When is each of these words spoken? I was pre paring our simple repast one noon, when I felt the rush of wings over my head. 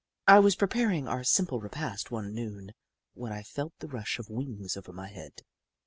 I 0.27 0.39
was 0.39 0.55
pre 0.55 0.67
paring 0.67 1.07
our 1.07 1.23
simple 1.23 1.59
repast 1.59 2.09
one 2.09 2.33
noon, 2.33 2.71
when 3.13 3.31
I 3.31 3.43
felt 3.43 3.77
the 3.77 3.87
rush 3.87 4.17
of 4.17 4.31
wings 4.31 4.75
over 4.75 4.91
my 4.91 5.09
head. 5.09 5.43